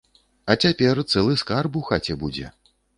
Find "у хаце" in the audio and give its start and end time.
1.83-2.21